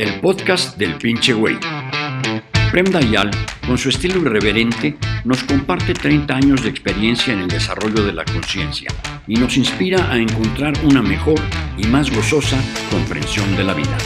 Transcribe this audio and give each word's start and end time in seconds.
el 0.00 0.18
podcast 0.18 0.78
del 0.78 0.96
pinche 0.96 1.34
güey. 1.34 1.58
Prem 2.72 2.86
Dayal, 2.86 3.30
con 3.66 3.76
su 3.76 3.90
estilo 3.90 4.22
irreverente, 4.22 4.96
nos 5.26 5.44
comparte 5.44 5.92
30 5.92 6.34
años 6.34 6.62
de 6.62 6.70
experiencia 6.70 7.34
en 7.34 7.40
el 7.40 7.48
desarrollo 7.48 8.02
de 8.06 8.14
la 8.14 8.24
conciencia 8.24 8.88
y 9.26 9.34
nos 9.34 9.58
inspira 9.58 10.10
a 10.10 10.16
encontrar 10.16 10.72
una 10.84 11.02
mejor 11.02 11.38
y 11.76 11.86
más 11.86 12.10
gozosa 12.10 12.56
comprensión 12.90 13.54
de 13.58 13.64
la 13.64 13.74
vida. 13.74 13.98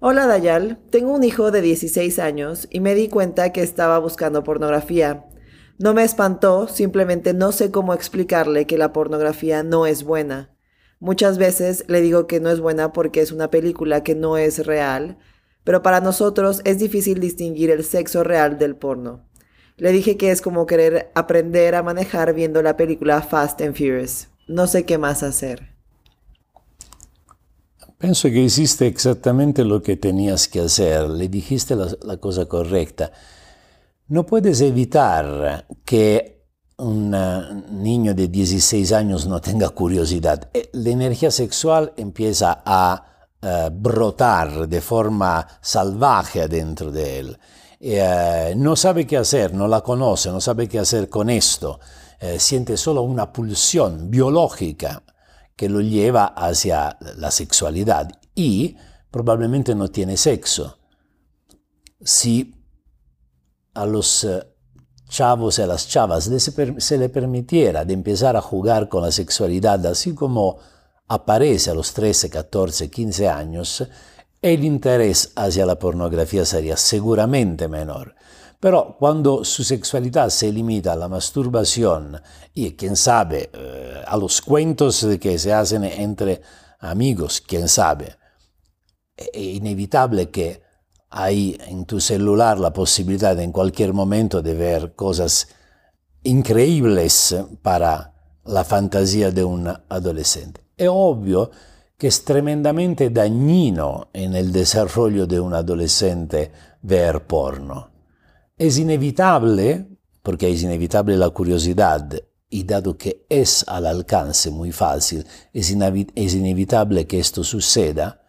Hola 0.00 0.26
Dayal, 0.26 0.80
tengo 0.90 1.14
un 1.14 1.24
hijo 1.24 1.50
de 1.50 1.62
16 1.62 2.18
años 2.18 2.68
y 2.70 2.80
me 2.80 2.94
di 2.94 3.08
cuenta 3.08 3.52
que 3.52 3.62
estaba 3.62 3.98
buscando 4.00 4.44
pornografía. 4.44 5.24
No 5.78 5.94
me 5.94 6.02
espantó, 6.02 6.66
simplemente 6.66 7.34
no 7.34 7.52
sé 7.52 7.70
cómo 7.70 7.94
explicarle 7.94 8.66
que 8.66 8.76
la 8.76 8.92
pornografía 8.92 9.62
no 9.62 9.86
es 9.86 10.02
buena. 10.02 10.50
Muchas 10.98 11.38
veces 11.38 11.84
le 11.86 12.00
digo 12.00 12.26
que 12.26 12.40
no 12.40 12.50
es 12.50 12.58
buena 12.58 12.92
porque 12.92 13.20
es 13.20 13.30
una 13.30 13.48
película 13.48 14.02
que 14.02 14.16
no 14.16 14.36
es 14.36 14.66
real, 14.66 15.18
pero 15.62 15.80
para 15.80 16.00
nosotros 16.00 16.62
es 16.64 16.80
difícil 16.80 17.20
distinguir 17.20 17.70
el 17.70 17.84
sexo 17.84 18.24
real 18.24 18.58
del 18.58 18.74
porno. 18.74 19.24
Le 19.76 19.92
dije 19.92 20.16
que 20.16 20.32
es 20.32 20.42
como 20.42 20.66
querer 20.66 21.12
aprender 21.14 21.76
a 21.76 21.84
manejar 21.84 22.34
viendo 22.34 22.60
la 22.60 22.76
película 22.76 23.22
Fast 23.22 23.60
and 23.60 23.76
Furious. 23.76 24.26
No 24.48 24.66
sé 24.66 24.84
qué 24.84 24.98
más 24.98 25.22
hacer. 25.22 25.76
Pienso 27.98 28.28
que 28.30 28.40
hiciste 28.40 28.88
exactamente 28.88 29.64
lo 29.64 29.80
que 29.80 29.96
tenías 29.96 30.48
que 30.48 30.58
hacer, 30.58 31.08
le 31.08 31.28
dijiste 31.28 31.76
la, 31.76 31.96
la 32.02 32.16
cosa 32.16 32.46
correcta. 32.46 33.12
No 34.08 34.24
puedes 34.24 34.62
evitar 34.62 35.66
que 35.84 36.48
un 36.78 37.10
niño 37.82 38.14
de 38.14 38.28
16 38.28 38.92
años 38.92 39.26
no 39.26 39.38
tenga 39.38 39.68
curiosidad. 39.68 40.48
Eh, 40.54 40.70
la 40.72 40.88
energía 40.88 41.30
sexual 41.30 41.92
empieza 41.94 42.62
a 42.64 43.04
uh, 43.42 43.70
brotar 43.70 44.66
de 44.66 44.80
forma 44.80 45.46
salvaje 45.60 46.48
dentro 46.48 46.90
de 46.90 47.18
él. 47.18 47.38
Uh, 47.80 48.56
no 48.56 48.76
sabe 48.76 49.06
qué 49.06 49.18
hacer, 49.18 49.52
no 49.52 49.68
la 49.68 49.82
conoce, 49.82 50.30
no 50.30 50.40
sabe 50.40 50.68
qué 50.68 50.78
hacer 50.78 51.10
con 51.10 51.28
esto. 51.28 51.78
Siente 52.38 52.76
solo 52.76 53.02
una 53.02 53.32
pulsión 53.32 54.10
biológica 54.10 55.04
que 55.54 55.68
lo 55.68 55.80
lleva 55.80 56.26
hacia 56.26 56.98
la 57.16 57.30
sexualidad 57.30 58.10
y 58.34 58.76
probablemente 59.08 59.72
no 59.76 59.88
tiene 59.88 60.16
sexo. 60.16 60.78
Si 62.00 62.57
a 63.78 63.86
los 63.86 64.24
eh, 64.24 64.42
chavos 65.08 65.58
y 65.58 65.62
a 65.62 65.66
las 65.66 65.88
chavas 65.88 66.28
se 66.78 66.98
le 66.98 67.08
permitiera 67.08 67.84
de 67.84 67.94
empezar 67.94 68.36
a 68.36 68.40
jugar 68.40 68.88
con 68.88 69.02
la 69.02 69.12
sexualidad 69.12 69.86
así 69.86 70.14
como 70.14 70.58
aparece 71.06 71.70
a 71.70 71.74
los 71.74 71.94
13, 71.94 72.28
14, 72.28 72.90
15 72.90 73.28
años, 73.28 73.84
el 74.42 74.64
interés 74.64 75.32
hacia 75.36 75.64
la 75.64 75.78
pornografía 75.78 76.44
sería 76.44 76.76
seguramente 76.76 77.68
menor. 77.68 78.14
Pero 78.60 78.96
cuando 78.98 79.44
su 79.44 79.62
sexualidad 79.62 80.28
se 80.30 80.52
limita 80.52 80.92
a 80.92 80.96
la 80.96 81.08
masturbación 81.08 82.20
y, 82.52 82.72
quién 82.72 82.96
sabe, 82.96 83.50
eh, 83.52 84.02
a 84.04 84.16
los 84.16 84.40
cuentos 84.40 85.06
que 85.20 85.38
se 85.38 85.52
hacen 85.52 85.84
entre 85.84 86.42
amigos, 86.80 87.40
quién 87.40 87.68
sabe, 87.68 88.16
es 89.16 89.30
inevitable 89.32 90.30
que 90.30 90.67
hay 91.10 91.58
en 91.66 91.84
tu 91.84 92.00
celular 92.00 92.58
la 92.58 92.72
posibilidad 92.72 93.38
en 93.40 93.52
cualquier 93.52 93.92
momento 93.92 94.42
de 94.42 94.54
ver 94.54 94.94
cosas 94.94 95.48
increíbles 96.22 97.34
para 97.62 98.14
la 98.44 98.64
fantasía 98.64 99.30
de 99.30 99.44
un 99.44 99.68
adolescente. 99.88 100.62
Es 100.76 100.88
obvio 100.90 101.50
que 101.96 102.06
es 102.06 102.24
tremendamente 102.24 103.10
dañino 103.10 104.08
en 104.12 104.34
el 104.34 104.52
desarrollo 104.52 105.26
de 105.26 105.40
un 105.40 105.54
adolescente 105.54 106.52
ver 106.82 107.26
porno. 107.26 107.90
Es 108.56 108.78
inevitable, 108.78 109.88
porque 110.22 110.50
es 110.50 110.62
inevitable 110.62 111.16
la 111.16 111.30
curiosidad, 111.30 112.08
y 112.50 112.64
dado 112.64 112.96
que 112.96 113.26
es 113.28 113.64
al 113.68 113.86
alcance 113.86 114.50
muy 114.50 114.72
fácil, 114.72 115.26
es, 115.52 115.76
es 116.14 116.34
inevitable 116.34 117.06
que 117.06 117.18
esto 117.18 117.44
suceda, 117.44 118.22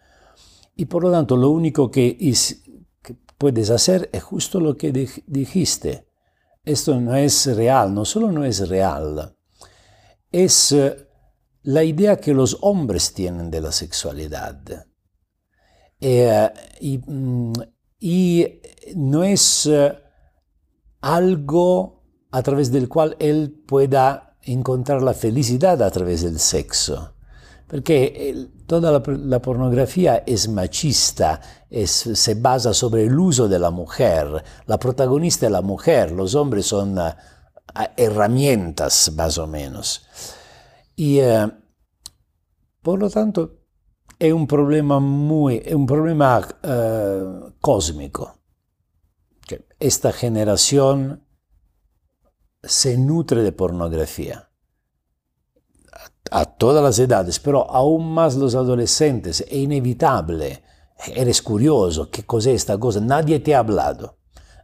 y 0.76 0.86
por 0.86 1.02
lo 1.02 1.10
tanto 1.10 1.36
lo 1.36 1.50
único 1.50 1.90
que 1.90 2.16
es, 2.20 2.62
puedes 3.40 3.70
hacer 3.70 4.10
es 4.12 4.22
justo 4.22 4.60
lo 4.60 4.76
que 4.76 4.92
dijiste. 5.26 6.06
Esto 6.62 7.00
no 7.00 7.16
es 7.16 7.46
real, 7.56 7.94
no 7.94 8.04
solo 8.04 8.30
no 8.30 8.44
es 8.44 8.68
real, 8.68 9.34
es 10.30 10.72
eh, 10.72 11.08
la 11.62 11.82
idea 11.82 12.18
que 12.18 12.34
los 12.34 12.58
hombres 12.60 13.14
tienen 13.14 13.50
de 13.50 13.62
la 13.62 13.72
sexualidad. 13.72 14.86
Eh, 15.98 16.50
mm, 17.06 17.52
y, 17.98 18.60
no 18.94 19.24
es 19.24 19.66
eh, 19.66 19.98
algo 21.00 22.04
a 22.30 22.42
través 22.42 22.70
del 22.70 22.90
cual 22.90 23.16
él 23.18 23.64
pueda 23.66 24.36
encontrar 24.42 25.02
la 25.02 25.14
felicidad 25.14 25.82
a 25.82 25.90
través 25.90 26.22
del 26.22 26.38
sexo. 26.38 27.14
Porque 27.70 28.48
toda 28.66 28.90
la, 28.90 29.40
pornografía 29.40 30.24
es 30.26 30.48
machista, 30.48 31.40
se 31.70 32.34
basa 32.34 32.74
sobre 32.74 33.04
el 33.04 33.16
uso 33.16 33.46
de 33.46 33.60
la 33.60 33.70
mujer, 33.70 34.42
la 34.66 34.76
protagonista 34.76 35.46
es 35.46 35.52
la 35.52 35.62
mujer, 35.62 36.10
los 36.10 36.34
hombres 36.34 36.66
son 36.66 36.98
ah, 36.98 37.16
ah, 37.72 37.92
herramientas 37.96 39.12
más 39.14 39.38
o 39.38 39.46
menos. 39.46 40.04
Y 40.96 41.20
eh, 41.20 41.48
por 42.82 42.98
lo 42.98 43.08
tanto 43.08 43.60
es 44.18 44.32
un 44.32 44.48
problema 44.48 44.98
muy, 44.98 45.62
un 45.72 45.86
problema 45.86 46.44
eh, 46.64 47.24
cósmico. 47.60 48.34
esta 49.78 50.10
generación 50.10 51.24
se 52.64 52.98
nutre 52.98 53.44
de 53.44 53.52
pornografía 53.52 54.49
a 56.30 56.44
todas 56.44 56.82
las 56.82 56.98
edades, 56.98 57.38
pero 57.40 57.70
aún 57.70 58.12
más 58.12 58.36
los 58.36 58.54
adolescentes, 58.54 59.40
es 59.40 59.52
inevitable. 59.52 60.62
Eres 61.14 61.42
curioso, 61.42 62.10
¿qué 62.10 62.24
cosa 62.24 62.50
es 62.50 62.56
esta 62.56 62.78
cosa? 62.78 63.00
Nadie 63.00 63.40
te 63.40 63.54
ha 63.54 63.60
hablado, 63.60 64.18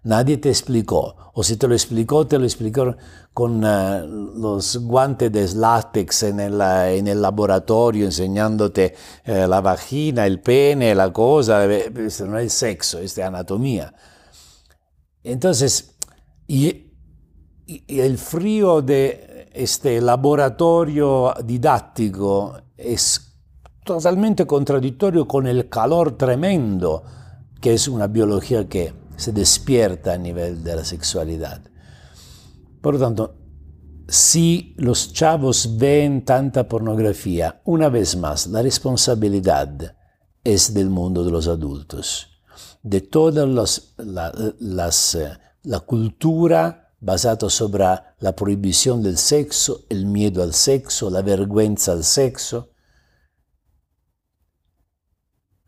nadie 0.04 0.37
te 0.37 0.50
explicó, 0.50 1.16
o 1.32 1.43
si 1.43 1.56
te 1.56 1.66
lo 1.66 1.75
explicó, 1.75 2.27
te 2.27 2.38
lo 2.38 2.44
explicó 2.44 2.94
con 3.32 3.65
uh, 3.65 4.06
los 4.38 4.78
guantes 4.78 5.32
de 5.32 5.49
látex 5.54 6.22
en 6.25 6.41
el, 6.41 6.60
en 6.60 7.09
el 7.09 7.21
laboratorio, 7.21 8.06
enseñándote 8.06 8.94
uh, 9.27 9.47
la 9.47 9.60
vagina, 9.60 10.27
el 10.27 10.41
pene, 10.41 10.94
la 10.94 11.12
cosa, 11.12 11.65
esto 11.66 12.27
no 12.27 12.38
es 12.38 12.53
sexo, 12.53 12.98
es 12.98 13.19
anatomía. 13.19 13.93
Entonces, 15.22 15.97
y 16.47 16.93
el 17.88 18.16
frío 18.16 18.81
de 18.81 19.35
este 19.56 20.00
laboratorio 20.00 21.34
didáctico 21.44 22.56
es 22.77 23.39
totalmente 23.84 24.47
contradictorio 24.47 25.27
con 25.27 25.47
el 25.47 25.69
calor 25.69 26.19
tremendo 26.19 27.03
que 27.61 27.72
es 27.72 27.89
una 27.89 28.06
biología 28.06 28.69
que 28.69 28.93
se 29.16 29.33
despierta 29.33 30.12
a 30.12 30.19
nivel 30.19 30.62
de 30.62 30.77
la 30.77 30.84
sexualidad. 30.84 31.62
Por 32.83 32.95
lo 32.95 33.00
tanto, 33.00 33.34
si 34.09 34.75
los 34.77 35.12
chavos 35.12 35.78
ven 35.78 36.25
tanta 36.25 36.69
pornografía, 36.69 37.62
una 37.65 37.89
vez 37.89 38.16
más, 38.16 38.47
la 38.49 38.62
responsabilidad 38.62 39.97
es 40.45 40.75
del 40.75 40.91
mundo 40.91 41.25
de 41.25 41.31
los 41.31 41.49
adultos, 41.49 42.28
de 42.83 43.00
toda 43.00 43.47
la, 43.47 44.33
eh, 44.39 45.39
la 45.62 45.81
cultura 45.81 46.85
basato 47.01 47.51
sobre 47.51 47.84
la 48.19 48.34
prohibición 48.34 49.03
del 49.03 49.19
sexo, 49.19 49.84
el 49.89 50.07
miedo 50.07 50.43
al 50.43 50.54
sexo, 50.54 51.10
la 51.10 51.22
vergüenza 51.22 51.93
al 51.93 52.04
sexo. 52.04 52.71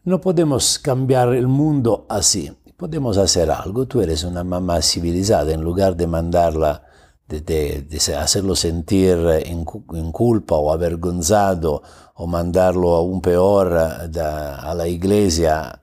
No 0.04 0.20
podemos 0.20 0.78
cambiar 0.78 1.34
el 1.34 1.48
mundo 1.48 2.06
así. 2.08 2.50
Podemos 2.76 3.18
hacer 3.18 3.50
algo. 3.50 3.86
Tú 3.86 4.00
eres 4.00 4.24
una 4.24 4.44
mamá 4.44 4.80
civilizada. 4.80 5.52
En 5.52 5.62
lugar 5.62 5.96
de 5.96 6.06
mandarla, 6.06 6.84
de, 7.26 7.86
hacerlo 8.16 8.54
sentir 8.56 9.18
en, 9.44 9.64
culpa 9.64 10.54
o 10.56 10.72
avergonzado 10.72 11.82
o 12.14 12.26
mandarlo 12.26 12.94
aún 12.94 13.20
peor 13.20 13.76
a 13.76 14.74
la 14.74 14.88
iglesia 14.88 15.82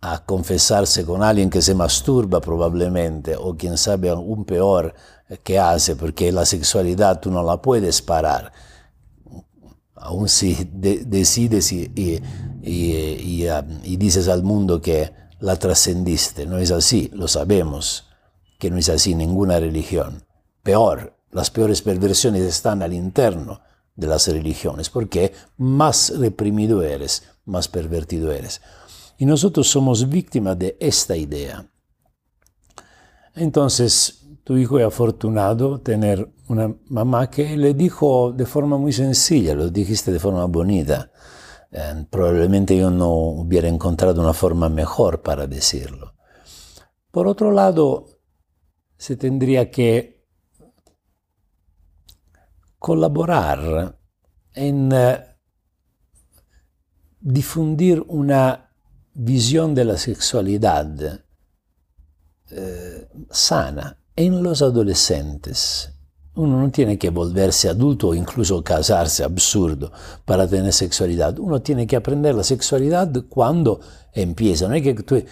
a 0.00 0.24
confesarse 0.24 1.04
con 1.04 1.22
alguien 1.22 1.50
que 1.50 1.62
se 1.62 1.74
masturba 1.74 2.40
probablemente 2.40 3.34
o 3.36 3.56
quien 3.56 3.76
sabe 3.76 4.10
aún 4.10 4.44
peor 4.44 4.94
que 5.42 5.58
hace 5.58 5.96
porque 5.96 6.30
la 6.30 6.46
sexualidad 6.46 7.20
tú 7.20 7.30
no 7.30 7.42
la 7.42 7.60
puedes 7.60 8.00
parar 8.00 8.52
aún 9.96 10.28
si 10.28 10.56
decides 10.72 11.72
y, 11.72 11.90
y, 11.94 12.22
y, 12.62 13.96
dices 13.96 14.28
al 14.28 14.44
mundo 14.44 14.80
que 14.80 15.12
la 15.40 15.56
trascendiste 15.56 16.46
no 16.46 16.58
es 16.58 16.70
así 16.70 17.10
lo 17.12 17.26
sabemos 17.26 18.06
que 18.58 18.70
no 18.70 18.78
es 18.78 18.88
así 18.88 19.16
ninguna 19.16 19.58
religión 19.58 20.24
peor 20.62 21.18
las 21.30 21.50
peores 21.50 21.82
perversiones 21.82 22.42
están 22.42 22.82
al 22.82 22.92
interno 22.92 23.60
de 23.98 24.06
las 24.06 24.28
religiones, 24.28 24.88
porque 24.90 25.34
más 25.56 26.12
reprimido 26.16 26.82
eres, 26.82 27.24
más 27.44 27.68
pervertido 27.68 28.32
eres. 28.32 28.60
Y 29.18 29.26
nosotros 29.26 29.68
somos 29.68 30.08
víctimas 30.08 30.58
de 30.58 30.76
esta 30.80 31.16
idea. 31.16 31.68
Entonces, 33.34 34.24
tu 34.44 34.56
hijo 34.56 34.78
es 34.78 34.86
afortunado 34.86 35.80
tener 35.80 36.32
una 36.48 36.74
mamá 36.86 37.28
que 37.28 37.56
le 37.56 37.74
dijo 37.74 38.32
de 38.32 38.46
forma 38.46 38.78
muy 38.78 38.92
sencilla, 38.92 39.54
lo 39.54 39.68
dijiste 39.68 40.10
de 40.10 40.18
forma 40.18 40.44
bonita. 40.46 41.10
Eh, 41.70 42.06
probablemente 42.08 42.76
yo 42.76 42.90
no 42.90 43.12
hubiera 43.12 43.68
encontrado 43.68 44.22
una 44.22 44.32
forma 44.32 44.68
mejor 44.68 45.20
para 45.20 45.46
decirlo. 45.46 46.14
Por 47.10 47.26
otro 47.26 47.50
lado, 47.50 48.06
se 48.96 49.16
tendría 49.16 49.70
que 49.70 50.24
colaborar 52.78 53.98
en 54.54 54.90
eh, 54.92 55.24
difundir 57.20 58.04
una 58.08 58.67
visión 59.18 59.74
de 59.74 59.84
la 59.84 59.96
sexualidad 59.96 61.20
eh, 62.50 63.08
sana 63.30 63.98
en 64.16 64.42
los 64.42 64.62
adolescentes. 64.62 65.92
Uno 66.34 66.60
no 66.60 66.70
tiene 66.70 66.96
que 66.96 67.10
volverse 67.10 67.68
adulto 67.68 68.08
o 68.08 68.14
incluso 68.14 68.62
casarse, 68.62 69.24
absurdo, 69.24 69.92
para 70.24 70.46
tener 70.46 70.72
sexualidad. 70.72 71.38
Uno 71.38 71.60
tiene 71.60 71.86
que 71.86 71.96
aprender 71.96 72.34
la 72.34 72.44
sexualidad 72.44 73.12
cuando 73.28 73.80
empieza. 74.12 74.68
No 74.68 74.74
es 74.74 74.82
que 74.82 74.94
tú 74.94 75.22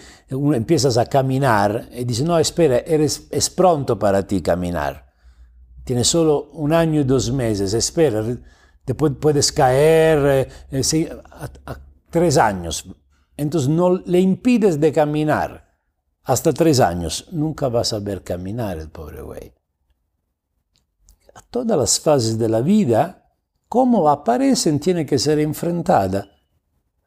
empiezas 0.53 0.97
a 0.97 1.05
caminar 1.05 1.89
y 1.93 2.03
dices, 2.03 2.25
no, 2.25 2.37
espera, 2.37 2.79
eres, 2.79 3.27
es 3.31 3.49
pronto 3.49 3.97
para 3.97 4.27
ti 4.27 4.41
caminar 4.41 5.07
tiene 5.87 6.03
solo 6.03 6.49
un 6.51 6.73
año 6.73 6.99
y 6.99 7.05
dos 7.05 7.31
meses, 7.31 7.73
espera, 7.73 8.21
después 8.85 9.13
puedes 9.21 9.53
caer 9.53 10.49
eh, 10.69 11.09
a, 11.65 11.79
tres 12.09 12.37
años. 12.37 12.85
Entonces 13.37 13.69
no 13.69 13.97
le 13.97 14.19
impides 14.19 14.79
de 14.79 14.91
caminar. 14.91 15.77
Hasta 16.23 16.51
tres 16.51 16.79
años 16.79 17.29
nunca 17.31 17.69
vas 17.69 17.93
a 17.93 17.99
ver 17.99 18.23
caminar 18.23 18.77
el 18.79 18.89
pobre 18.89 19.21
güey. 19.21 19.53
A 21.35 21.41
todas 21.41 21.77
las 21.77 21.99
fases 21.99 22.37
de 22.37 22.49
la 22.49 22.61
vida, 22.61 23.31
como 23.69 24.09
aparecen, 24.09 24.79
tiene 24.79 25.05
que 25.05 25.19
ser 25.19 25.39
enfrentada 25.39 26.29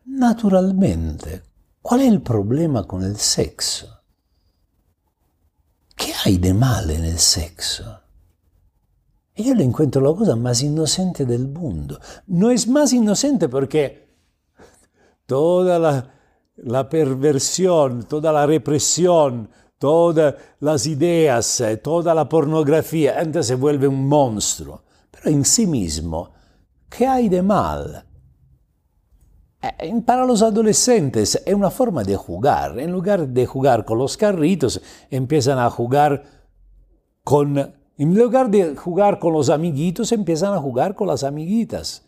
naturalmente. 0.07 1.43
¿Cuál 1.83 2.03
es 2.03 2.09
el 2.09 2.23
problema 2.23 2.87
con 2.87 3.03
el 3.03 3.17
sexo? 3.17 3.89
¿Qué 5.97 6.13
hay 6.25 6.39
de 6.39 6.55
mal 6.55 6.91
en 6.91 7.05
el 7.05 7.19
sexo? 7.19 8.01
yo 9.37 9.55
le 9.55 9.65
encuentro 9.65 10.03
la 10.03 10.15
cosa 10.15 10.37
más 10.37 10.63
inocente 10.63 11.25
del 11.25 11.49
mundo. 11.49 11.99
No 12.27 12.51
es 12.51 12.69
más 12.69 12.93
inocente 12.93 13.49
porque 13.49 14.09
toda 15.25 15.79
la, 15.79 16.13
perversión, 16.89 18.05
toda 18.05 18.33
la 18.33 18.47
represión, 18.47 19.49
todas 19.79 20.35
las 20.61 20.87
ideas, 20.87 21.61
eh, 21.61 21.79
toda 21.79 22.15
la 22.15 22.29
pornografía, 22.29 23.21
entonces 23.21 23.47
se 23.47 23.55
vuelve 23.55 23.89
un 23.89 24.07
monstruo. 24.07 24.83
Pero 25.11 25.31
en 25.31 25.45
sí 25.45 25.67
mismo, 25.67 26.31
¿qué 26.89 27.07
hay 27.07 27.29
de 27.29 27.43
mal? 27.43 28.05
Eh, 29.63 30.03
para 30.05 30.25
los 30.25 30.43
adolescentes 30.43 31.43
es 31.45 31.55
una 31.55 31.71
forma 31.71 32.05
de 32.05 32.17
jugar. 32.17 32.79
En 32.79 32.93
lugar 32.93 33.29
de 33.29 33.47
jugar 33.47 33.85
con 33.85 33.99
los 33.99 34.17
carritos, 34.17 34.81
empiezan 35.11 35.59
a 35.59 35.71
jugar 35.71 36.23
con 37.25 37.81
en 38.01 38.15
lugar 38.15 38.49
de 38.51 38.75
jugar 38.77 39.19
con 39.19 39.35
los 39.35 39.51
amiguitos, 39.51 40.11
empiezan 40.13 40.55
a 40.55 40.59
jugar 40.59 40.95
con 40.95 41.07
las 41.07 41.23
amiguitas. 41.23 42.03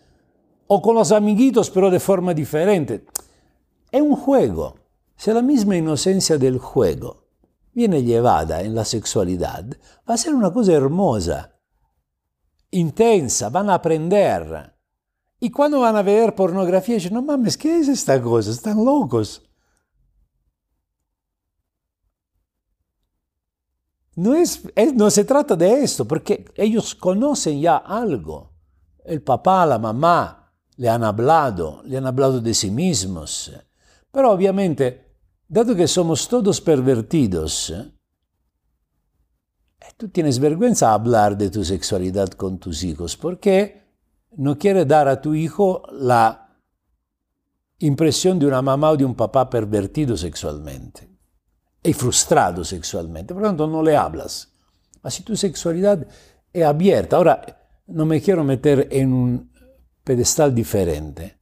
O 0.66 0.80
con 0.80 0.94
los 0.94 1.12
amiguitos, 1.12 1.68
pero 1.68 1.90
de 1.90 2.00
forma 2.00 2.32
diferente. 2.32 3.04
Es 3.92 4.00
un 4.00 4.16
juego. 4.16 4.76
Si 5.14 5.30
la 5.32 5.42
misma 5.42 5.76
inocencia 5.76 6.38
del 6.38 6.58
juego 6.58 7.28
viene 7.72 8.02
llevada 8.02 8.62
en 8.62 8.74
la 8.74 8.84
sexualidad, 8.84 9.66
va 10.08 10.14
a 10.14 10.16
ser 10.16 10.34
una 10.34 10.52
cosa 10.52 10.72
hermosa, 10.72 11.54
intensa, 12.70 13.50
van 13.50 13.68
a 13.68 13.74
aprender. 13.74 14.74
Y 15.38 15.50
cuando 15.50 15.80
van 15.80 15.96
a 15.96 16.02
ver 16.02 16.34
pornografía, 16.34 16.94
dicen, 16.94 17.12
no 17.12 17.22
mames, 17.22 17.56
¿qué 17.56 17.78
es 17.78 17.88
esta 17.88 18.20
cosa? 18.20 18.50
Están 18.50 18.82
locos. 18.82 19.42
No, 24.14 24.34
es, 24.34 24.62
no 24.94 25.10
se 25.10 25.24
trata 25.24 25.54
de 25.54 25.82
esto, 25.82 26.06
porque 26.06 26.46
ellos 26.56 26.94
conocen 26.94 27.60
ya 27.60 27.76
algo. 27.76 28.52
El 29.04 29.22
papá, 29.22 29.66
la 29.66 29.78
mamá 29.78 30.54
le 30.76 30.88
han 30.88 31.04
hablado, 31.04 31.82
le 31.84 31.98
han 31.98 32.06
hablado 32.06 32.40
de 32.40 32.54
sí 32.54 32.70
mismos. 32.70 33.52
Pero 34.12 34.30
obviamente, 34.30 35.16
dado 35.48 35.74
que 35.74 35.88
somos 35.88 36.28
todos 36.28 36.60
pervertidos, 36.60 37.70
eh, 37.70 37.92
tú 39.96 40.08
tienes 40.10 40.38
vergüenza 40.38 40.90
a 40.90 40.94
hablar 40.94 41.36
de 41.36 41.50
tu 41.50 41.64
sexualidad 41.64 42.28
con 42.28 42.58
tus 42.58 42.84
hijos, 42.84 43.16
porque 43.16 43.82
no 44.36 44.58
quieres 44.58 44.86
dar 44.86 45.08
a 45.08 45.20
tu 45.20 45.34
hijo 45.34 45.82
la 45.92 46.58
impresión 47.78 48.38
de 48.38 48.46
una 48.46 48.62
mamá 48.62 48.90
o 48.90 48.96
de 48.96 49.04
un 49.04 49.14
papá 49.14 49.48
pervertido 49.48 50.16
sexualmente 50.16 51.08
y 51.82 51.92
frustrado 51.94 52.64
sexualmente, 52.64 53.34
por 53.34 53.42
lo 53.42 53.48
tanto 53.48 53.66
no 53.66 53.82
le 53.82 53.96
hablas. 53.96 54.52
Así 55.02 55.24
tu 55.24 55.36
sexualidad 55.36 56.06
es 56.52 56.64
abierta. 56.64 57.16
Ahora, 57.16 57.44
no 57.86 58.06
me 58.06 58.20
quiero 58.20 58.44
meter 58.44 58.88
en 58.90 59.12
un 59.12 59.52
pedestal 60.04 60.54
diferente, 60.54 61.38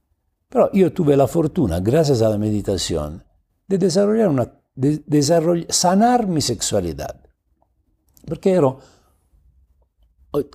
pero 0.51 0.69
yo 0.73 0.91
tuve 0.91 1.15
la 1.15 1.27
fortuna, 1.27 1.79
gracias 1.79 2.21
a 2.21 2.27
la 2.27 2.37
meditación, 2.37 3.23
de 3.67 4.27
una, 4.27 4.51
de, 4.75 5.65
sanar 5.69 6.27
mi 6.27 6.41
sexualidad. 6.41 7.21
Porque 8.27 8.51
ero, 8.51 8.79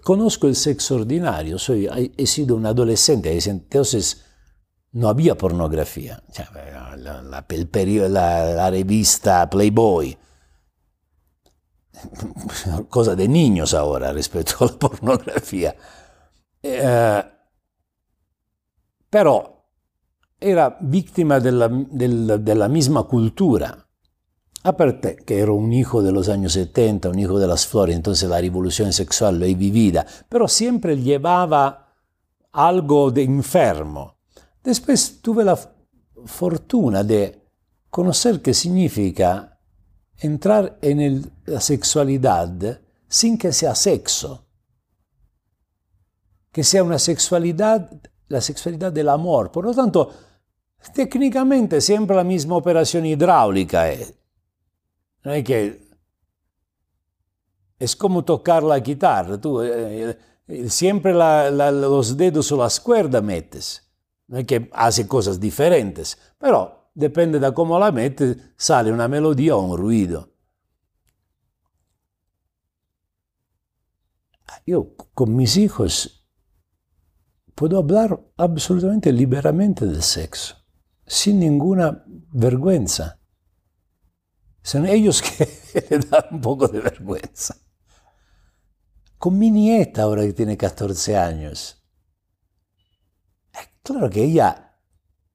conozco 0.04 0.48
el 0.48 0.54
sexo 0.54 0.96
ordinario, 0.96 1.58
soy, 1.58 1.88
he 2.14 2.26
sido 2.26 2.56
un 2.56 2.66
adolescente, 2.66 3.38
entonces 3.46 4.22
no 4.92 5.08
había 5.08 5.34
pornografía. 5.34 6.22
La, 6.98 7.22
la, 7.22 7.46
el 7.48 8.12
la, 8.12 8.70
revista 8.70 9.48
Playboy, 9.48 10.14
cosa 12.90 13.16
de 13.16 13.28
niños 13.28 13.72
ahora 13.72 14.12
respecto 14.12 14.62
a 14.62 14.66
la 14.66 14.78
pornografía. 14.78 15.74
Eh, 16.62 17.22
pero 19.08 19.55
era 20.50 20.76
víctima 20.80 21.40
de 21.40 21.52
la, 21.52 21.68
de 21.68 22.54
la 22.54 22.68
misma 22.68 23.04
cultura. 23.04 23.86
Aparte 24.62 25.16
que 25.16 25.38
era 25.38 25.52
un 25.52 25.72
hijo 25.72 26.02
de 26.02 26.12
los 26.12 26.28
años 26.28 26.54
70, 26.54 27.08
un 27.08 27.18
hijo 27.18 27.38
de 27.38 27.46
las 27.46 27.66
flores, 27.66 27.94
entonces 27.94 28.28
la 28.28 28.40
revolución 28.40 28.92
sexual 28.92 29.38
lo 29.38 29.46
he 29.46 29.54
vivida, 29.54 30.04
pero 30.28 30.48
siempre 30.48 31.00
llevaba 31.00 31.94
algo 32.52 33.10
de 33.10 33.22
enfermo 33.22 34.16
Después 34.66 35.20
tuve 35.22 35.44
la 35.44 35.56
fortuna 36.24 37.04
de 37.04 37.40
conocer 37.88 38.42
qué 38.42 38.52
significa 38.52 39.60
entrar 40.18 40.76
en 40.82 41.30
la 41.44 41.60
sexualidad 41.60 42.80
sin 43.06 43.38
que 43.38 43.52
sea 43.52 43.76
sexo, 43.76 44.44
que 46.50 46.64
sea 46.64 46.82
una 46.82 46.98
sexualidad, 46.98 47.92
la 48.26 48.40
sexualidad 48.40 48.90
del 48.90 49.08
amor. 49.08 49.52
Por 49.52 49.66
lo 49.66 49.72
tanto, 49.72 50.10
técnicamente 50.92 51.80
siempre 51.80 52.16
la 52.16 52.24
misma 52.24 52.56
operación 52.56 53.06
hidráulica 53.06 53.90
es. 53.90 54.14
No 55.24 55.32
es 55.32 55.44
que 55.44 55.86
es 57.78 57.96
como 57.96 58.24
tocar 58.24 58.62
la 58.62 58.78
guitarra, 58.78 59.38
tú 59.38 59.60
eh, 59.62 60.18
eh, 60.48 60.70
siempre 60.70 61.12
los 61.12 62.16
dedos 62.16 62.50
o 62.52 62.56
las 62.56 62.80
cuerdas 62.80 63.22
metes. 63.22 63.82
no 64.28 64.38
es 64.38 64.46
que 64.46 64.70
hace 64.72 65.06
cosas 65.06 65.38
diferentes, 65.38 66.18
pero 66.38 66.90
depende 66.94 67.38
de 67.38 67.52
cómo 67.52 67.78
la 67.78 67.92
metes, 67.92 68.36
sale 68.56 68.90
una 68.90 69.08
melodía 69.08 69.56
o 69.56 69.60
un 69.60 69.76
ruido. 69.76 70.30
Yo 74.66 74.96
con 75.14 75.36
mis 75.36 75.56
hijos 75.56 76.26
puedo 77.54 77.78
hablar 77.78 78.20
absolutamente 78.36 79.12
liberamente 79.12 79.86
del 79.86 80.02
sexo, 80.02 80.56
sin 81.06 81.40
ninguna 81.40 82.04
vergüenza. 82.32 83.18
Son 84.62 84.86
ellos 84.86 85.22
que 85.22 85.48
le 85.90 85.98
dan 86.00 86.24
un 86.32 86.40
poco 86.40 86.68
de 86.68 86.80
vergüenza. 86.80 87.56
Con 89.18 89.38
mi 89.38 89.50
nieta, 89.50 90.02
ahora 90.02 90.22
que 90.22 90.32
tiene 90.32 90.56
14 90.56 91.16
años, 91.16 91.76
Claro 93.86 94.10
que 94.10 94.24
ella 94.24 94.72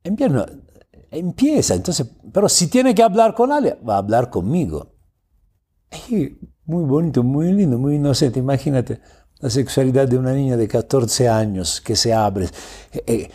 empieza, 0.03 1.73
entonces, 1.73 2.05
pero 2.33 2.49
si 2.49 2.67
tiene 2.67 2.93
que 2.93 3.01
hablar 3.01 3.33
con 3.33 3.49
alguien, 3.49 3.77
va 3.87 3.95
a 3.95 3.99
hablar 3.99 4.29
conmigo. 4.29 4.93
muy 6.65 6.83
bonito, 6.83 7.23
muy 7.23 7.53
lindo, 7.53 7.79
muy 7.79 7.95
inocente, 7.95 8.39
imagínate. 8.39 8.99
la 9.39 9.49
sexualidad 9.49 10.07
de 10.07 10.17
una 10.17 10.33
niña 10.33 10.57
de 10.57 10.67
14 10.67 11.29
años 11.29 11.79
que 11.79 11.95
se 11.95 12.13
abre, 12.13 12.49
eh, 12.91 13.03
eh, 13.07 13.31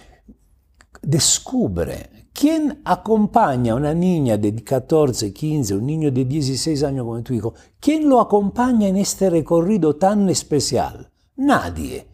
descubre. 1.00 2.11
¿Quién 2.38 2.83
acompaña 2.85 3.73
a 3.73 3.76
una 3.76 3.95
niña 3.95 4.37
de 4.37 4.62
14, 4.62 5.33
15, 5.33 5.75
un 5.75 5.87
niño 5.87 6.11
de 6.11 6.26
16 6.26 6.83
años 6.83 7.07
como 7.07 7.23
tu 7.23 7.33
hijo? 7.33 7.55
¿Quién 7.81 8.11
lo 8.11 8.21
acompaña 8.21 8.88
en 8.88 8.99
este 8.99 9.31
recorrido 9.31 9.97
tan 9.97 10.28
especial? 10.28 11.11
Nadie. 11.37 12.07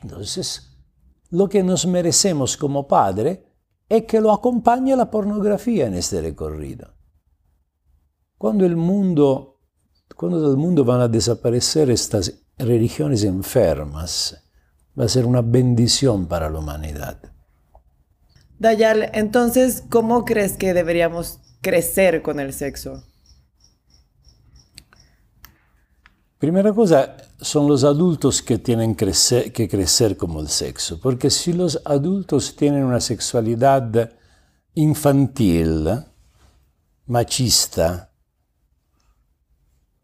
Entonces, 0.00 0.78
lo 1.30 1.48
que 1.48 1.64
nos 1.64 1.86
merecemos 1.86 2.56
como 2.56 2.86
padre 2.86 3.44
es 3.88 4.04
que 4.04 4.20
lo 4.20 4.30
acompañe 4.30 4.94
la 4.94 5.10
pornografía 5.10 5.88
en 5.88 5.94
este 5.94 6.20
recorrido. 6.20 6.94
Cuando 8.38 8.64
el 8.64 8.76
mundo, 8.76 9.58
cuando 10.16 10.40
del 10.48 10.56
mundo 10.56 10.84
van 10.84 11.00
a 11.00 11.08
desaparecer 11.08 11.90
estas 11.90 12.32
religiones 12.58 13.24
enfermas, 13.24 14.40
va 14.96 15.06
a 15.06 15.08
ser 15.08 15.26
una 15.26 15.42
bendición 15.42 16.26
para 16.26 16.48
la 16.48 16.60
humanidad. 16.60 17.31
Dayal, 18.62 19.10
entonces, 19.12 19.82
¿cómo 19.90 20.24
crees 20.24 20.56
que 20.56 20.72
deberíamos 20.72 21.40
crecer 21.62 22.22
con 22.22 22.38
el 22.38 22.52
sexo? 22.52 23.02
Primera 26.38 26.72
cosa, 26.72 27.16
son 27.40 27.66
los 27.66 27.82
adultos 27.82 28.40
que 28.40 28.58
tienen 28.58 28.94
que 28.94 29.68
crecer 29.68 30.16
como 30.16 30.40
el 30.40 30.46
sexo, 30.46 31.00
porque 31.00 31.28
si 31.28 31.52
los 31.52 31.82
adultos 31.84 32.54
tienen 32.54 32.84
una 32.84 33.00
sexualidad 33.00 34.12
infantil, 34.74 35.88
machista, 37.06 38.12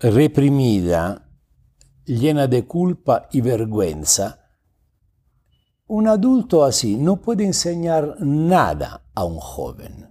reprimida, 0.00 1.30
llena 2.06 2.48
de 2.48 2.66
culpa 2.66 3.28
y 3.30 3.40
vergüenza, 3.40 4.37
un 5.88 6.06
adulto 6.06 6.64
así 6.64 6.96
no 6.96 7.16
puede 7.16 7.44
enseñar 7.44 8.16
nada 8.20 9.02
a 9.14 9.24
un 9.24 9.38
joven. 9.38 10.08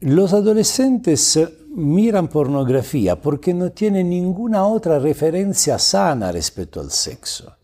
Los 0.00 0.32
adolescentes 0.32 1.38
miran 1.74 2.28
pornografía 2.28 3.20
porque 3.20 3.54
no 3.54 3.70
tienen 3.70 4.10
ninguna 4.10 4.66
otra 4.66 4.98
referencia 4.98 5.78
sana 5.78 6.32
respecto 6.32 6.80
al 6.80 6.90
sexo. 6.90 7.56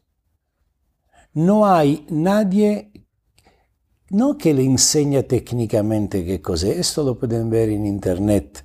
No 1.35 1.67
hay 1.67 2.07
nadie, 2.11 2.93
no 4.11 4.39
que 4.39 4.55
le 4.55 4.65
enseña 4.65 5.23
técnicamente 5.23 6.25
qué 6.25 6.41
cosa, 6.41 6.69
esto 6.69 7.03
lo 7.03 7.19
pueden 7.19 7.51
ver 7.51 7.71
en 7.71 7.87
internet, 7.87 8.65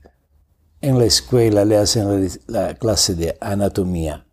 en 0.80 0.98
la 0.98 1.06
escuela 1.06 1.66
le 1.66 1.78
hacen 1.78 2.30
la, 2.48 2.76
clase 2.76 3.16
de 3.16 3.38
anatomía, 3.42 4.28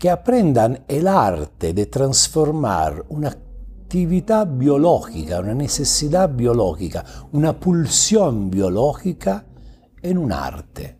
que 0.00 0.08
aprendan 0.08 0.82
el 0.88 1.06
arte 1.06 1.74
de 1.74 1.84
transformar 1.84 3.04
una 3.10 3.28
actividad 3.28 4.46
biológica, 4.46 5.40
una 5.40 5.52
necesidad 5.52 6.30
biológica, 6.30 7.04
una 7.32 7.60
pulsión 7.60 8.50
biológica 8.50 9.44
en 10.00 10.16
un 10.16 10.32
arte, 10.32 10.98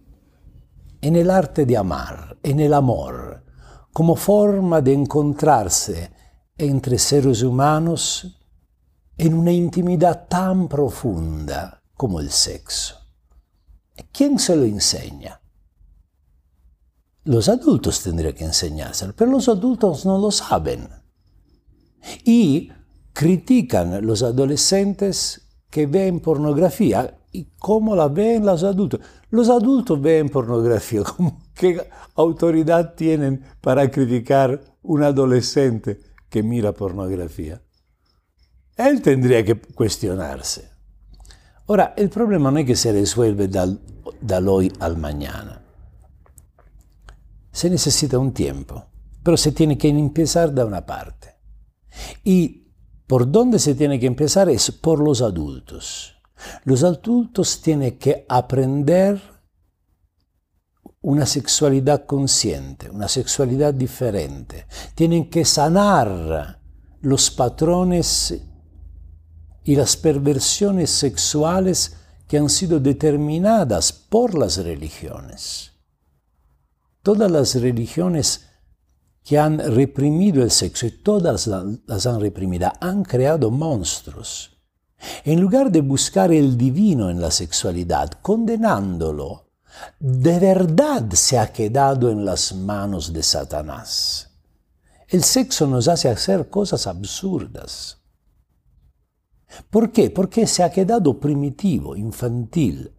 en 1.01 1.17
el 1.17 1.31
arte 1.31 1.65
de 1.65 1.79
amar, 1.79 2.37
en 2.43 2.61
el 2.61 2.75
amor, 2.75 3.43
como 3.91 4.17
forma 4.17 4.83
de 4.83 4.93
encontrarse 4.93 6.13
entre 6.59 6.99
seres 6.99 7.43
humanos 7.43 8.39
en 9.17 9.33
una 9.33 9.51
intimidad 9.51 10.29
tan 10.29 10.69
profunda 10.69 11.83
como 11.95 12.21
el 12.21 12.31
sexo. 12.31 12.97
¿Quién 14.13 14.39
se 14.39 14.57
lo 14.57 14.65
enseña? 14.65 15.40
Los 17.25 17.49
adultos 17.49 18.03
tendrían 18.03 18.35
que 18.35 18.45
enseñárselo, 18.45 19.13
pero 19.15 19.31
los 19.31 19.49
adultos 19.49 20.07
no 20.07 20.19
lo 20.19 20.31
saben. 20.31 20.89
Y 22.25 22.73
critican 23.13 24.07
los 24.07 24.23
adolescentes 24.23 25.43
que 25.69 25.87
ven 25.87 26.21
pornografía 26.21 27.19
y 27.33 27.45
cómo 27.59 27.95
la 27.95 28.09
ven 28.09 28.47
los 28.47 28.65
adultos. 28.65 29.01
Los 29.31 29.49
adultos 29.49 30.01
ven 30.01 30.29
pornografía, 30.29 31.03
¿qué 31.55 31.89
autoridad 32.15 32.95
tienen 32.95 33.45
para 33.61 33.91
criticar 33.91 34.61
un 34.83 35.03
adolescente 35.03 36.01
que 36.29 36.43
mira 36.43 36.73
pornografía? 36.73 37.61
Él 38.77 39.03
tendría 39.03 39.45
que 39.45 39.61
cuestionarse. 39.61 40.71
Ahora, 41.69 41.95
el 41.97 42.09
problema 42.09 42.51
no 42.51 42.59
es 42.59 42.67
que 42.67 42.77
se 42.77 42.93
resuelve 42.93 43.47
dal, 43.47 43.79
dal 44.21 44.49
hoy 44.49 44.73
al 44.81 44.97
mañana. 44.97 45.63
Se 47.53 47.69
necesita 47.71 48.19
un 48.19 48.33
tiempo, 48.33 48.87
pero 49.23 49.37
se 49.37 49.53
tiene 49.53 49.77
que 49.77 49.89
empezar 49.89 50.53
de 50.53 50.65
una 50.65 50.85
parte. 50.85 51.37
Y 52.25 52.73
por 53.07 53.31
dónde 53.31 53.59
se 53.59 53.75
tiene 53.75 53.99
que 53.99 54.07
empezar 54.07 54.49
es 54.49 54.71
por 54.71 55.01
los 55.01 55.21
adultos. 55.21 56.15
Los 56.65 56.85
adultos 56.85 57.61
tienen 57.61 57.99
que 57.99 58.25
aprender 58.29 59.21
una 61.03 61.27
sexualidad 61.27 62.07
consciente, 62.07 62.91
una 62.91 63.09
sexualidad 63.09 63.75
diferente. 63.75 64.67
Tienen 64.95 65.31
que 65.31 65.45
sanar 65.45 66.61
los 67.01 67.31
patrones 67.31 68.35
y 69.65 69.77
las 69.77 69.97
perversiones 69.97 70.91
sexuales 70.91 71.97
que 72.29 72.39
han 72.39 72.49
sido 72.49 72.79
determinadas 72.79 73.93
por 73.93 74.39
las 74.39 74.59
religiones. 74.59 75.70
Todas 77.11 77.29
las 77.29 77.61
religiones 77.61 78.47
que 79.25 79.37
han 79.37 79.59
reprimido 79.59 80.45
el 80.45 80.53
sexo 80.53 80.87
y 80.87 80.93
todas 80.93 81.49
las 81.49 82.07
han 82.07 82.21
reprimido, 82.21 82.71
han 82.81 83.03
creado 83.03 83.51
monstruos. 83.51 84.57
En 85.25 85.41
lugar 85.41 85.73
de 85.73 85.81
buscar 85.81 86.31
el 86.31 86.57
divino 86.57 87.11
en 87.11 87.21
la 87.21 87.33
sexualidad, 87.33 88.13
condenándolo, 88.23 89.49
de 89.99 90.39
verdad 90.39 91.11
se 91.11 91.37
ha 91.37 91.53
quedado 91.53 92.13
en 92.13 92.25
las 92.25 92.55
manos 92.55 93.13
de 93.13 93.25
Satanás. 93.25 94.31
El 95.09 95.25
sexo 95.25 95.67
nos 95.67 95.89
hace 95.89 96.09
hacer 96.09 96.49
cosas 96.49 96.87
absurdas. 96.87 97.99
¿Por 99.69 99.91
qué? 99.91 100.11
Porque 100.11 100.47
se 100.47 100.63
ha 100.63 100.71
quedado 100.71 101.19
primitivo, 101.19 101.97
infantil. 101.97 102.93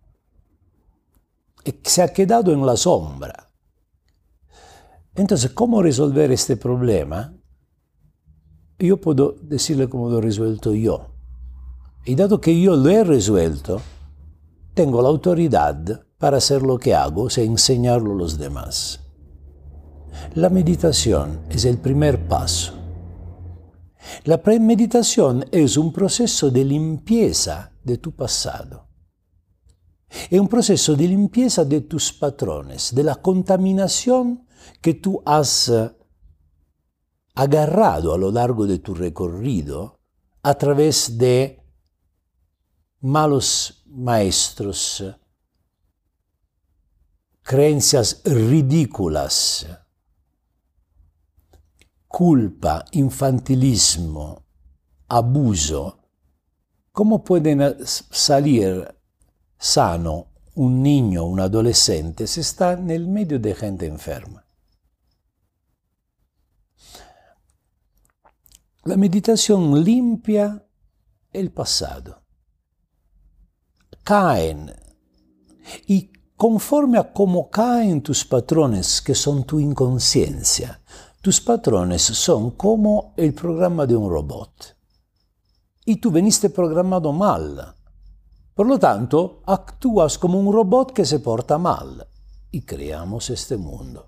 Se 1.82 2.02
ha 2.02 2.10
quedado 2.10 2.52
en 2.52 2.66
la 2.66 2.76
sombra. 2.76 3.51
Entonces, 5.22 5.52
¿cómo 5.52 5.84
resolver 5.84 6.32
este 6.32 6.58
problema? 6.58 7.32
Yo 8.80 9.00
puedo 9.00 9.36
decirle 9.44 9.88
cómo 9.88 10.10
lo 10.10 10.18
he 10.18 10.22
resuelto 10.22 10.74
yo. 10.74 11.14
Y 12.06 12.16
dado 12.16 12.42
que 12.42 12.60
yo 12.60 12.76
lo 12.76 12.90
he 12.90 13.04
resuelto, 13.04 13.80
tengo 14.74 15.00
la 15.00 15.10
autoridad 15.10 16.08
para 16.18 16.38
hacer 16.38 16.64
lo 16.64 16.80
que 16.80 16.96
hago, 16.96 17.26
o 17.26 17.30
sea, 17.30 17.44
enseñarlo 17.44 18.14
a 18.14 18.16
los 18.16 18.40
demás. 18.40 19.02
La 20.34 20.50
meditación 20.50 21.42
es 21.52 21.66
el 21.66 21.78
primer 21.78 22.28
paso. 22.28 22.74
La 24.24 24.42
premeditación 24.42 25.46
es 25.52 25.78
un 25.78 25.94
proceso 25.94 26.50
de 26.50 26.66
limpieza 26.66 27.74
de 27.84 28.00
tu 28.00 28.12
pasado. 28.16 28.88
Es 30.32 30.40
un 30.40 30.48
proceso 30.48 30.96
de 30.96 31.08
limpieza 31.08 31.64
de 31.64 31.82
tus 31.82 32.12
patrones, 32.12 32.96
de 32.96 33.04
la 33.04 33.18
contaminación 33.18 34.48
que 34.82 34.94
tú 34.94 35.22
has 35.26 35.72
agarrado 37.36 38.14
a 38.14 38.18
lo 38.18 38.32
largo 38.32 38.68
de 38.68 38.80
tu 38.80 38.94
recorrido 38.94 40.00
a 40.44 40.54
través 40.56 41.18
de 41.18 41.62
malos 43.02 43.84
maestros, 43.88 45.04
creencias 47.42 48.22
ridículas, 48.26 49.68
culpa, 52.08 52.86
infantilismo, 52.92 54.44
abuso, 55.08 55.98
¿cómo 56.92 57.24
pueden 57.24 57.86
salir 57.86 58.96
sano 59.58 60.28
un 60.56 60.84
niño, 60.84 61.26
un 61.26 61.40
adolescente, 61.40 62.28
si 62.28 62.42
está 62.42 62.76
nel 62.76 63.08
medio 63.08 63.40
de 63.40 63.56
gente 63.56 63.86
enferma? 63.86 64.41
La 68.84 68.98
meditación 68.98 69.84
limpia 69.84 70.68
el 71.32 71.52
pasado. 71.52 72.24
Caen. 74.04 74.74
Y 75.86 76.12
conforme 76.36 76.98
a 76.98 77.14
cómo 77.14 77.52
caen 77.52 78.02
tus 78.02 78.26
patrones, 78.26 79.00
que 79.04 79.14
son 79.14 79.44
tu 79.44 79.60
inconsciencia, 79.60 80.82
tus 81.22 81.40
patrones 81.42 82.02
son 82.02 82.52
como 82.52 83.14
el 83.18 83.36
programa 83.36 83.86
de 83.86 83.96
un 83.96 84.10
robot. 84.10 84.76
Y 85.86 85.98
tú 85.98 86.10
veniste 86.10 86.50
programado 86.50 87.14
mal. 87.14 87.76
Por 88.56 88.66
lo 88.66 88.80
tanto, 88.80 89.44
actúas 89.46 90.18
como 90.18 90.40
un 90.40 90.52
robot 90.52 90.92
que 90.92 91.06
se 91.06 91.20
porta 91.20 91.60
mal. 91.60 92.08
y 92.54 92.64
creamos 92.64 93.30
este 93.30 93.56
mundo. 93.56 94.08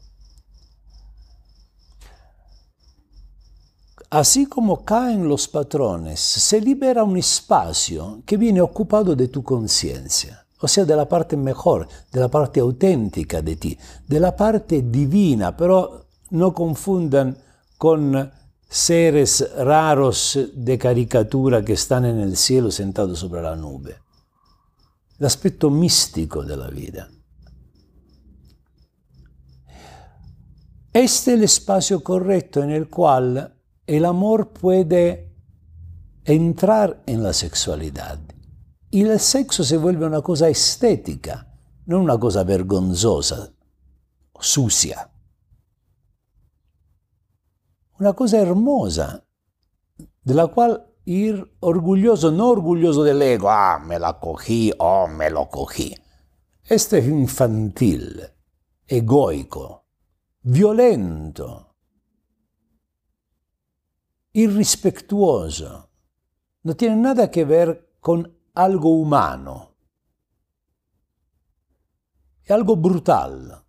Así 4.14 4.46
como 4.46 4.86
caen 4.86 5.28
los 5.28 5.48
patrones, 5.48 6.20
se 6.20 6.62
libera 6.62 7.04
un 7.04 7.18
espacio 7.18 8.22
que 8.28 8.38
viene 8.38 8.62
ocupado 8.62 9.16
de 9.16 9.28
tu 9.28 9.42
conciencia, 9.42 10.46
o 10.60 10.68
sea, 10.68 10.86
de 10.86 10.96
la 10.96 11.10
parte 11.10 11.36
mejor, 11.36 11.88
de 12.12 12.20
la 12.20 12.28
parte 12.28 12.60
auténtica 12.60 13.42
de 13.42 13.56
ti, 13.56 13.76
de 14.08 14.20
la 14.20 14.36
parte 14.36 14.84
divina, 14.84 15.58
pero 15.58 16.06
no 16.30 16.54
confundan 16.54 17.36
con 17.76 18.32
seres 18.70 19.50
raros 19.58 20.38
de 20.54 20.78
caricatura 20.78 21.66
que 21.66 21.74
están 21.74 22.06
en 22.06 22.20
el 22.20 22.38
cielo 22.38 22.70
sentados 22.70 23.18
sobre 23.18 23.42
la 23.42 23.56
nube. 23.56 23.96
El 25.18 25.26
aspecto 25.26 25.72
místico 25.72 26.44
de 26.44 26.56
la 26.56 26.68
vida. 26.68 27.10
Este 30.94 31.02
es 31.02 31.28
el 31.30 31.44
espacio 31.46 32.04
correcto 32.04 32.62
en 32.62 32.70
el 32.70 32.88
cual 32.88 33.53
el 33.86 34.06
amor 34.06 34.50
puede 34.50 35.32
entrar 36.24 37.04
en 37.06 37.24
la 37.24 37.34
sexualidad 37.34 38.20
y 38.90 39.02
el 39.04 39.20
sexo 39.20 39.64
se 39.64 39.78
vuelve 39.78 40.06
una 40.06 40.22
cosa 40.22 40.48
estética, 40.48 41.52
no 41.86 42.00
una 42.00 42.18
cosa 42.18 42.44
vergonzosa, 42.44 43.52
sucia. 44.40 45.10
Una 48.00 48.14
cosa 48.14 48.40
hermosa, 48.40 49.26
de 50.24 50.34
la 50.34 50.48
cual 50.48 50.86
ir 51.06 51.56
orgulloso, 51.60 52.32
no 52.32 52.50
orgulloso 52.50 53.04
del 53.04 53.22
ego, 53.22 53.50
ah, 53.50 53.80
me 53.80 54.00
la 54.00 54.20
cogí, 54.20 54.72
oh, 54.78 55.08
me 55.08 55.30
lo 55.30 55.50
cogí. 55.50 55.96
Este 56.64 57.00
es 57.00 57.08
infantil, 57.08 58.22
egoico, 58.88 59.86
violento 60.42 61.73
irrispettuoso, 64.34 65.90
no 66.64 66.76
tiene 66.76 66.96
nada 66.96 67.30
que 67.30 67.46
ver 67.46 67.98
con 68.00 68.38
algo 68.56 68.90
humano, 68.90 69.76
es 72.44 72.52
algo 72.52 72.76
brutal. 72.76 73.64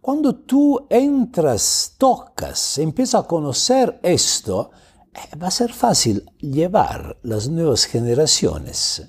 Cuando 0.00 0.36
tú 0.36 0.86
entras, 0.88 1.96
tocas, 1.98 2.78
empiezas 2.78 3.24
a 3.24 3.26
conocer 3.26 3.98
esto, 4.04 4.70
eh, 5.12 5.36
va 5.36 5.48
a 5.48 5.50
ser 5.50 5.72
fácil 5.72 6.24
llevar 6.38 7.18
las 7.24 7.48
nuevas 7.48 7.86
generaciones. 7.86 9.02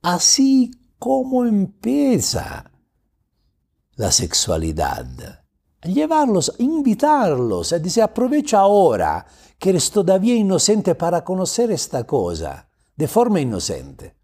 Así 0.00 0.70
como 0.98 1.44
empieza 1.44 2.70
la 3.96 4.10
sexualidad 4.10 5.43
llevarlos, 5.84 6.54
invitarlos, 6.58 7.72
a 7.72 7.78
decir, 7.78 8.02
aprovecha 8.02 8.58
ahora 8.60 9.26
que 9.58 9.70
eres 9.70 9.90
todavía 9.90 10.34
inocente 10.34 10.94
para 10.94 11.24
conocer 11.24 11.70
esta 11.70 12.04
cosa 12.04 12.68
de 12.96 13.08
forma 13.08 13.40
inocente. 13.40 14.16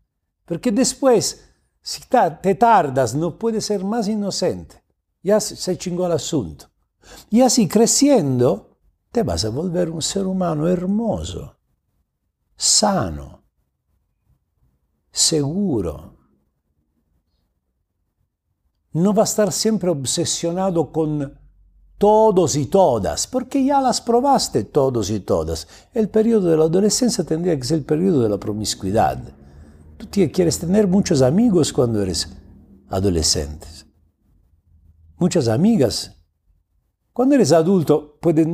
Porque 0.45 0.73
después, 0.73 1.45
si 1.81 2.03
te 2.43 2.55
tardas, 2.55 3.15
no 3.15 3.39
puedes 3.39 3.67
ser 3.67 3.85
más 3.85 4.09
inocente. 4.09 4.83
Ya 5.23 5.41
se 5.41 5.77
chingó 5.79 6.07
el 6.07 6.13
asunto. 6.13 6.67
Y 7.31 7.41
así 7.41 7.69
creciendo, 7.69 8.79
te 9.11 9.23
vas 9.23 9.45
a 9.45 9.51
volver 9.51 9.91
un 9.91 10.03
ser 10.03 10.27
humano 10.27 10.69
hermoso, 10.69 11.57
sano, 12.57 13.45
seguro. 15.11 16.17
No 18.93 19.15
va 19.15 19.23
a 19.23 19.25
estar 19.25 19.53
siempre 19.53 19.91
obsesionado 19.91 20.91
con 20.93 21.40
todos 22.01 22.57
y 22.57 22.65
todas, 22.65 23.27
porque 23.27 23.63
ya 23.63 23.79
las 23.79 24.01
probaste 24.01 24.65
todos 24.65 25.11
y 25.11 25.21
todas. 25.21 25.69
El 25.93 26.09
periodo 26.09 26.49
de 26.49 26.57
la 26.57 26.65
adolescencia 26.65 27.25
tendría 27.25 27.55
que 27.59 27.65
ser 27.67 27.81
el 27.81 27.85
periodo 27.85 28.23
de 28.23 28.31
la 28.31 28.39
promiscuidad. 28.39 29.23
Tú 29.99 30.07
quieres 30.09 30.59
tener 30.59 30.89
muchos 30.89 31.21
amigos 31.21 31.75
cuando 31.75 32.01
eres 32.01 32.35
adolescente. 32.89 33.67
Muchas 35.19 35.47
amigas. 35.47 36.17
Cuando 37.13 37.35
eres 37.35 37.53
adulto, 37.53 38.17
puedes 38.19 38.49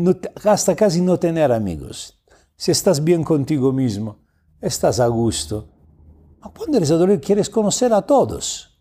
hasta 0.45 0.75
casi 0.75 1.01
no 1.01 1.17
tener 1.17 1.53
amigos. 1.53 2.21
Si 2.57 2.73
estás 2.73 3.05
bien 3.05 3.23
contigo 3.23 3.73
mismo, 3.73 4.25
estás 4.61 4.99
a 4.99 5.07
gusto. 5.07 5.69
cuando 6.53 6.79
eres 6.79 6.91
adolescente, 6.91 7.25
quieres 7.25 7.49
conocer 7.49 7.93
a 7.93 8.03
todos. 8.03 8.77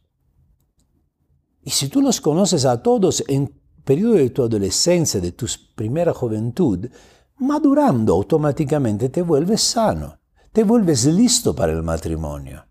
Y 1.62 1.69
si 1.69 1.88
tú 1.88 2.01
los 2.01 2.19
conoces 2.19 2.65
a 2.65 2.82
todos 2.82 3.23
en 3.28 3.63
periodo 3.86 4.15
de 4.15 4.32
tu 4.32 4.43
adolescencia, 4.43 5.21
de 5.21 5.32
tu 5.32 5.45
primera 5.76 6.13
juventud, 6.13 6.89
madurando 7.38 8.13
automáticamente 8.13 9.10
te 9.10 9.21
vuelves 9.21 9.62
sano, 9.62 10.19
te 10.52 10.63
vuelves 10.63 11.06
listo 11.06 11.56
para 11.56 11.71
el 11.71 11.84
matrimonio. 11.84 12.65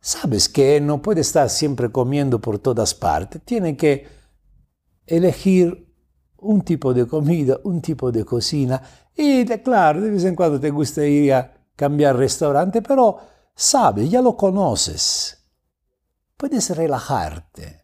Sabes 0.00 0.48
que 0.48 0.80
no 0.80 1.02
puede 1.02 1.20
estar 1.20 1.50
siempre 1.50 1.90
comiendo 1.90 2.40
por 2.40 2.58
todas 2.58 2.94
partes, 2.94 3.42
tiene 3.44 3.76
que 3.76 4.06
elegir 5.06 5.92
un 6.38 6.62
tipo 6.62 6.94
de 6.94 7.06
comida, 7.06 7.58
un 7.64 7.82
tipo 7.82 8.10
de 8.10 8.24
cocina 8.24 8.80
y 9.14 9.44
claro, 9.44 10.00
de 10.00 10.10
vez 10.10 10.24
en 10.24 10.34
cuando 10.34 10.58
te 10.58 10.70
gusta 10.70 11.04
ir 11.04 11.34
a 11.34 11.52
cambiar 11.76 12.16
restaurante, 12.16 12.80
pero 12.80 13.18
sabes, 13.54 14.10
ya 14.10 14.22
lo 14.22 14.36
conoces. 14.36 15.38
Puedes 16.36 16.70
relajarte 16.76 17.81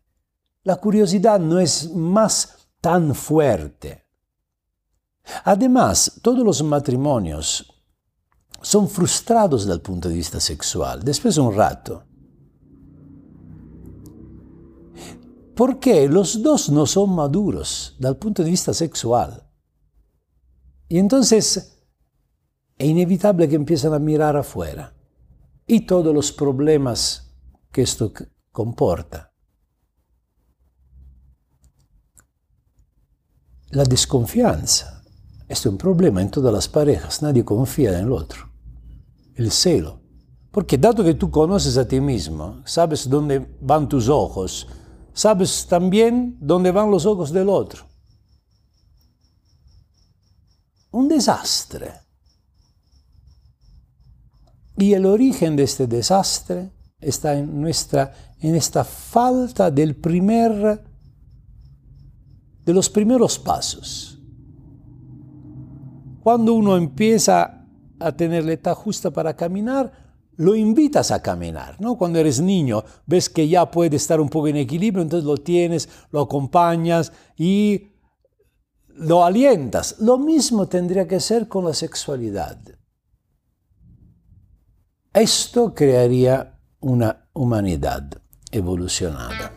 la 0.69 0.77
curiosidad 0.77 1.41
no 1.41 1.59
es 1.59 1.91
más 1.95 2.69
tan 2.83 3.15
fuerte. 3.15 4.05
Además, 5.45 6.21
todos 6.21 6.45
los 6.45 6.63
matrimonios 6.63 7.73
son 8.61 8.87
frustrados 8.87 9.67
el 9.67 9.81
punto 9.81 10.11
de 10.11 10.17
vista 10.17 10.39
sexual, 10.39 11.03
después 11.03 11.37
de 11.37 11.41
un 11.41 11.55
rato. 11.55 12.05
Porque 15.57 16.07
los 16.07 16.43
dos 16.43 16.69
no 16.69 16.85
son 16.85 17.15
maduros 17.15 17.97
el 17.99 18.17
punto 18.19 18.45
de 18.45 18.51
vista 18.51 18.75
sexual. 18.75 19.51
Y 20.87 20.99
entonces 20.99 21.81
es 22.77 22.87
inevitable 22.87 23.49
que 23.49 23.57
empiecen 23.57 23.95
a 23.95 23.99
mirar 23.99 24.37
afuera 24.37 24.95
y 25.67 25.87
todos 25.87 26.15
los 26.15 26.31
problemas 26.31 27.35
que 27.73 27.81
esto 27.81 28.13
comporta. 28.53 29.29
La 33.71 33.85
desconfianza 33.85 35.03
es 35.47 35.67
un 35.67 35.77
problema 35.77 36.23
en 36.23 36.31
todas 36.31 36.53
las 36.53 36.69
parejas, 36.69 37.21
nadie 37.23 37.45
confía 37.45 37.99
en 37.99 38.07
el 38.07 38.13
otro. 38.13 38.49
El 39.35 39.51
celo. 39.51 40.01
Porque 40.51 40.79
dado 40.79 41.05
que 41.05 41.15
tú 41.15 41.31
conoces 41.31 41.77
a 41.77 41.87
ti 41.87 42.01
mismo, 42.01 42.63
sabes 42.65 43.09
dónde 43.09 43.47
van 43.61 43.89
tus 43.89 44.09
ojos, 44.09 44.67
sabes 45.13 45.67
también 45.67 46.37
dónde 46.41 46.71
van 46.71 46.91
los 46.91 47.05
ojos 47.05 47.31
del 47.31 47.51
otro. 47.51 47.87
Un 50.91 51.07
desastre. 51.09 51.93
Y 54.79 54.95
el 54.95 55.05
origen 55.05 55.57
de 55.57 55.65
este 55.65 55.87
desastre 55.87 56.73
está 57.01 57.35
en, 57.35 57.61
nuestra, 57.61 58.15
en 58.41 58.55
esta 58.55 58.83
falta 58.83 59.71
del 59.71 59.95
primer 59.95 60.88
de 62.69 62.75
los 62.75 62.91
primeros 62.91 63.39
pasos. 63.39 64.19
Cuando 66.23 66.53
uno 66.53 66.77
empieza 66.77 67.67
a 67.99 68.13
tener 68.13 68.45
la 68.45 68.53
edad 68.53 68.75
justa 68.75 69.11
para 69.11 69.35
caminar, 69.35 69.91
lo 70.37 70.55
invitas 70.55 71.11
a 71.11 71.23
caminar, 71.23 71.81
¿no? 71.81 71.97
Cuando 71.97 72.19
eres 72.19 72.43
niño, 72.43 72.85
ves 73.07 73.31
que 73.31 73.49
ya 73.49 73.71
puede 73.71 73.97
estar 73.97 74.21
un 74.21 74.29
poco 74.29 74.49
en 74.49 74.57
equilibrio, 74.57 75.01
entonces 75.01 75.27
lo 75.27 75.39
tienes, 75.39 75.89
lo 76.11 76.21
acompañas 76.21 77.11
y 77.39 77.93
lo 78.89 79.25
alientas. 79.25 79.97
Lo 80.01 80.19
mismo 80.19 80.69
tendría 80.69 81.09
que 81.09 81.21
ser 81.21 81.49
con 81.49 81.65
la 81.65 81.73
sexualidad. 81.73 82.61
Esto 85.15 85.73
crearía 85.73 86.61
una 86.81 87.31
humanidad 87.33 88.11
evolucionada. 88.53 89.57